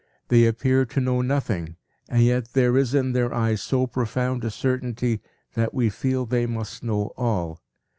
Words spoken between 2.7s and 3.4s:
is in their